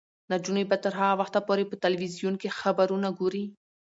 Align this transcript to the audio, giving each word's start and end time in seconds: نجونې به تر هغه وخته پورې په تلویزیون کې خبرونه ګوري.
نجونې 0.31 0.63
به 0.69 0.77
تر 0.83 0.93
هغه 0.99 1.15
وخته 1.21 1.39
پورې 1.47 1.63
په 1.69 1.75
تلویزیون 1.83 2.35
کې 2.41 2.55
خبرونه 2.59 3.07
ګوري. 3.19 3.45